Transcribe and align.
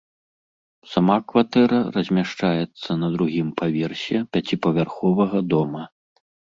Сама 0.93 1.17
кватэра 1.31 1.81
размяшчаецца 1.99 2.89
на 3.05 3.13
другім 3.19 3.47
паверсе 3.63 4.17
пяціпавярховага 4.35 5.37
дома. 5.57 5.83